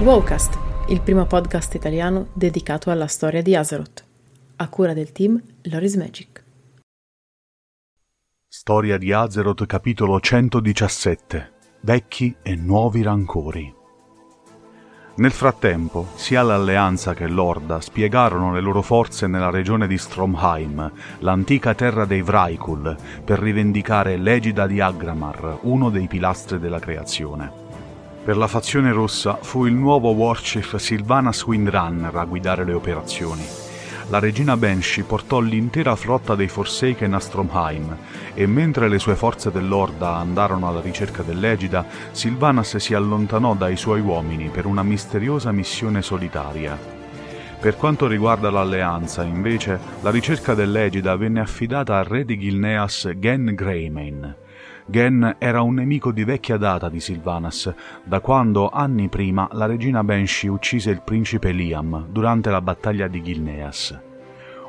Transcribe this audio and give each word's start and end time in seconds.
Wowcast, 0.00 0.56
il 0.90 1.00
primo 1.00 1.26
podcast 1.26 1.74
italiano 1.74 2.28
dedicato 2.32 2.92
alla 2.92 3.08
storia 3.08 3.42
di 3.42 3.56
Azeroth, 3.56 4.04
a 4.54 4.68
cura 4.68 4.92
del 4.92 5.10
team 5.10 5.42
Loris 5.62 5.96
Magic. 5.96 6.44
Storia 8.46 8.96
di 8.96 9.12
Azeroth 9.12 9.66
capitolo 9.66 10.20
117 10.20 11.52
Vecchi 11.80 12.32
e 12.42 12.54
nuovi 12.54 13.02
rancori 13.02 13.74
Nel 15.16 15.32
frattempo, 15.32 16.06
sia 16.14 16.42
l'Alleanza 16.42 17.12
che 17.14 17.26
l'Orda 17.26 17.80
spiegarono 17.80 18.52
le 18.52 18.60
loro 18.60 18.82
forze 18.82 19.26
nella 19.26 19.50
regione 19.50 19.88
di 19.88 19.98
Stromheim, 19.98 20.92
l'antica 21.18 21.74
terra 21.74 22.04
dei 22.04 22.22
Vraikul, 22.22 22.96
per 23.24 23.40
rivendicare 23.40 24.16
l'egida 24.16 24.68
di 24.68 24.80
Agramar, 24.80 25.58
uno 25.62 25.90
dei 25.90 26.06
pilastri 26.06 26.60
della 26.60 26.78
creazione. 26.78 27.66
Per 28.28 28.36
la 28.36 28.46
fazione 28.46 28.92
rossa 28.92 29.38
fu 29.40 29.64
il 29.64 29.72
nuovo 29.72 30.10
warchief 30.10 30.76
Sylvanas 30.76 31.46
Windrunner 31.46 32.14
a 32.14 32.26
guidare 32.26 32.62
le 32.62 32.74
operazioni. 32.74 33.42
La 34.10 34.18
regina 34.18 34.54
Banshee 34.54 35.02
portò 35.02 35.40
l'intera 35.40 35.96
flotta 35.96 36.34
dei 36.34 36.48
Forsaken 36.48 37.14
a 37.14 37.20
Stromheim 37.20 37.96
e 38.34 38.46
mentre 38.46 38.90
le 38.90 38.98
sue 38.98 39.14
forze 39.14 39.50
dell'Orda 39.50 40.16
andarono 40.16 40.68
alla 40.68 40.82
ricerca 40.82 41.22
dell'Egida, 41.22 41.86
Sylvanas 42.10 42.76
si 42.76 42.92
allontanò 42.92 43.54
dai 43.54 43.78
suoi 43.78 44.02
uomini 44.02 44.50
per 44.50 44.66
una 44.66 44.82
misteriosa 44.82 45.50
missione 45.50 46.02
solitaria. 46.02 46.78
Per 47.58 47.76
quanto 47.76 48.06
riguarda 48.06 48.50
l'alleanza, 48.50 49.22
invece, 49.22 49.80
la 50.02 50.10
ricerca 50.10 50.52
dell'Egida 50.52 51.16
venne 51.16 51.40
affidata 51.40 51.96
al 51.96 52.04
re 52.04 52.26
di 52.26 52.38
Gilneas 52.38 53.10
Gen 53.16 53.54
Greymane. 53.54 54.36
Gen 54.90 55.36
era 55.38 55.60
un 55.60 55.74
nemico 55.74 56.12
di 56.12 56.24
vecchia 56.24 56.56
data 56.56 56.88
di 56.88 56.98
Sylvanas, 56.98 57.70
da 58.04 58.20
quando 58.20 58.70
anni 58.70 59.10
prima 59.10 59.46
la 59.52 59.66
regina 59.66 60.02
Banshee 60.02 60.48
uccise 60.48 60.88
il 60.88 61.02
principe 61.02 61.52
Liam 61.52 62.06
durante 62.08 62.48
la 62.48 62.62
battaglia 62.62 63.06
di 63.06 63.22
Gilneas. 63.22 64.00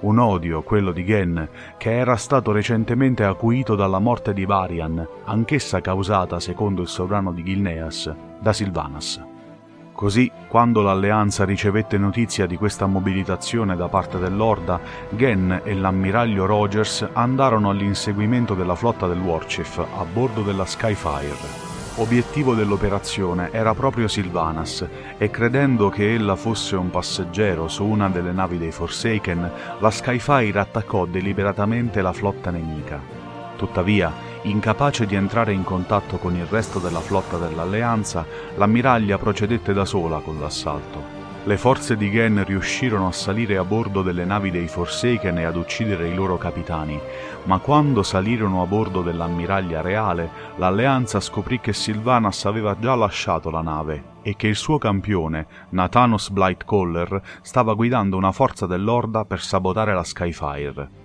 Un 0.00 0.18
odio, 0.18 0.60
quello 0.60 0.92
di 0.92 1.02
Gen, 1.06 1.48
che 1.78 1.96
era 1.96 2.16
stato 2.16 2.52
recentemente 2.52 3.24
acuito 3.24 3.74
dalla 3.74 4.00
morte 4.00 4.34
di 4.34 4.44
Varian, 4.44 5.06
anch'essa 5.24 5.80
causata, 5.80 6.38
secondo 6.40 6.82
il 6.82 6.88
sovrano 6.88 7.32
di 7.32 7.42
Gilneas, 7.42 8.14
da 8.38 8.52
Sylvanas. 8.52 9.31
Così, 10.02 10.28
quando 10.48 10.82
l'Alleanza 10.82 11.44
ricevette 11.44 11.96
notizia 11.96 12.44
di 12.46 12.56
questa 12.56 12.86
mobilitazione 12.86 13.76
da 13.76 13.86
parte 13.86 14.18
dell'Orda, 14.18 14.80
Gen 15.10 15.60
e 15.62 15.74
l'ammiraglio 15.74 16.44
Rogers 16.44 17.08
andarono 17.12 17.70
all'inseguimento 17.70 18.54
della 18.54 18.74
flotta 18.74 19.06
del 19.06 19.20
Warchief 19.20 19.78
a 19.78 20.04
bordo 20.04 20.42
della 20.42 20.66
Skyfire. 20.66 21.36
Obiettivo 21.98 22.54
dell'operazione 22.54 23.50
era 23.52 23.74
proprio 23.74 24.08
Sylvanas 24.08 24.84
e 25.16 25.30
credendo 25.30 25.88
che 25.88 26.12
ella 26.14 26.34
fosse 26.34 26.74
un 26.74 26.90
passeggero 26.90 27.68
su 27.68 27.84
una 27.84 28.08
delle 28.08 28.32
navi 28.32 28.58
dei 28.58 28.72
Forsaken, 28.72 29.52
la 29.78 29.90
Skyfire 29.92 30.58
attaccò 30.58 31.06
deliberatamente 31.06 32.02
la 32.02 32.12
flotta 32.12 32.50
nemica. 32.50 33.00
Tuttavia, 33.54 34.12
Incapace 34.44 35.06
di 35.06 35.14
entrare 35.14 35.52
in 35.52 35.62
contatto 35.62 36.16
con 36.16 36.34
il 36.34 36.46
resto 36.46 36.80
della 36.80 36.98
flotta 36.98 37.36
dell'Alleanza, 37.36 38.26
l'ammiraglia 38.56 39.16
procedette 39.16 39.72
da 39.72 39.84
sola 39.84 40.18
con 40.18 40.40
l'assalto. 40.40 41.20
Le 41.44 41.56
forze 41.56 41.96
di 41.96 42.10
Gen 42.10 42.44
riuscirono 42.44 43.06
a 43.06 43.12
salire 43.12 43.56
a 43.56 43.64
bordo 43.64 44.02
delle 44.02 44.24
navi 44.24 44.50
dei 44.50 44.66
Forsaken 44.66 45.38
e 45.38 45.44
ad 45.44 45.54
uccidere 45.54 46.08
i 46.08 46.14
loro 46.14 46.38
capitani, 46.38 47.00
ma 47.44 47.58
quando 47.58 48.02
salirono 48.02 48.62
a 48.62 48.66
bordo 48.66 49.02
dell'ammiraglia 49.02 49.80
reale, 49.80 50.30
l'Alleanza 50.56 51.20
scoprì 51.20 51.60
che 51.60 51.72
Sylvanas 51.72 52.44
aveva 52.44 52.76
già 52.76 52.96
lasciato 52.96 53.48
la 53.48 53.62
nave 53.62 54.04
e 54.22 54.34
che 54.34 54.48
il 54.48 54.56
suo 54.56 54.78
campione, 54.78 55.46
Nathanos 55.70 56.30
Blightcaller, 56.30 57.22
stava 57.42 57.74
guidando 57.74 58.16
una 58.16 58.32
forza 58.32 58.66
dell'Orda 58.66 59.24
per 59.24 59.40
sabotare 59.40 59.94
la 59.94 60.04
Skyfire. 60.04 61.02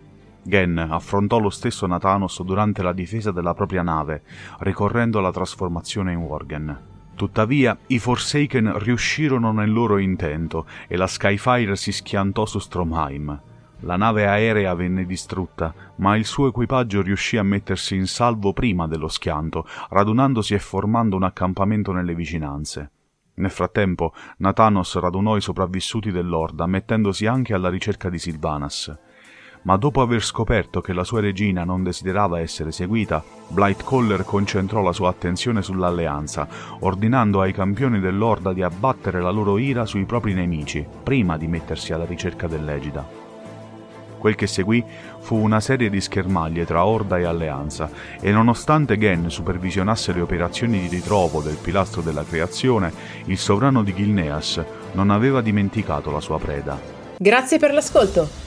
Gen 0.47 0.77
affrontò 0.77 1.39
lo 1.39 1.49
stesso 1.49 1.85
Nathanos 1.87 2.41
durante 2.41 2.81
la 2.81 2.93
difesa 2.93 3.31
della 3.31 3.53
propria 3.53 3.81
nave, 3.81 4.23
ricorrendo 4.59 5.19
alla 5.19 5.31
trasformazione 5.31 6.13
in 6.13 6.19
Worgen. 6.19 6.95
Tuttavia, 7.15 7.77
i 7.87 7.99
Forsaken 7.99 8.79
riuscirono 8.79 9.51
nel 9.51 9.73
loro 9.73 9.97
intento 9.97 10.65
e 10.87 10.95
la 10.95 11.07
Skyfire 11.07 11.75
si 11.75 11.91
schiantò 11.91 12.45
su 12.45 12.59
Stromheim. 12.59 13.41
La 13.81 13.97
nave 13.97 14.25
aerea 14.25 14.73
venne 14.73 15.05
distrutta, 15.05 15.73
ma 15.97 16.15
il 16.15 16.25
suo 16.25 16.47
equipaggio 16.47 17.01
riuscì 17.01 17.35
a 17.35 17.43
mettersi 17.43 17.95
in 17.95 18.07
salvo 18.07 18.53
prima 18.53 18.87
dello 18.87 19.09
schianto, 19.09 19.67
radunandosi 19.89 20.53
e 20.53 20.59
formando 20.59 21.17
un 21.17 21.23
accampamento 21.23 21.91
nelle 21.91 22.15
vicinanze. 22.15 22.91
Nel 23.35 23.51
frattempo, 23.51 24.13
Nathanos 24.37 24.97
radunò 24.97 25.35
i 25.35 25.41
sopravvissuti 25.41 26.09
dell'Orda, 26.09 26.65
mettendosi 26.65 27.25
anche 27.25 27.53
alla 27.53 27.69
ricerca 27.69 28.09
di 28.09 28.17
Silvanas 28.17 28.97
ma 29.67 29.75
dopo 29.75 30.01
aver 30.01 30.23
scoperto 30.23 30.79
che 30.79 30.93
la 30.93 31.03
sua 31.03 31.19
regina 31.19 31.65
non 31.65 31.83
desiderava 31.83 32.39
essere 32.39 32.71
seguita, 32.71 33.21
Blightcaller 33.49 34.23
concentrò 34.23 34.81
la 34.81 34.93
sua 34.93 35.09
attenzione 35.09 35.61
sull'alleanza, 35.61 36.47
ordinando 36.79 37.41
ai 37.41 37.51
campioni 37.51 37.99
dell'Orda 37.99 38.53
di 38.53 38.61
abbattere 38.61 39.19
la 39.19 39.29
loro 39.29 39.57
ira 39.57 39.85
sui 39.85 40.05
propri 40.05 40.33
nemici, 40.33 40.87
prima 41.03 41.37
di 41.37 41.47
mettersi 41.47 41.91
alla 41.91 42.05
ricerca 42.05 42.47
dell'Egida. 42.47 43.05
Quel 44.17 44.35
che 44.35 44.47
seguì 44.47 44.81
fu 45.19 45.35
una 45.35 45.59
serie 45.59 45.89
di 45.89 45.99
schermaglie 45.99 46.65
tra 46.65 46.85
Orda 46.85 47.17
e 47.17 47.25
Alleanza, 47.25 47.89
e 48.21 48.31
nonostante 48.31 48.97
Gen 48.97 49.29
supervisionasse 49.29 50.13
le 50.13 50.21
operazioni 50.21 50.79
di 50.79 50.87
ritrovo 50.87 51.41
del 51.41 51.57
pilastro 51.61 52.01
della 52.01 52.23
creazione, 52.23 52.93
il 53.25 53.37
sovrano 53.37 53.83
di 53.83 53.93
Gilneas 53.93 54.63
non 54.93 55.09
aveva 55.09 55.41
dimenticato 55.41 56.09
la 56.09 56.21
sua 56.21 56.39
preda. 56.39 56.79
Grazie 57.17 57.59
per 57.59 57.73
l'ascolto! 57.73 58.46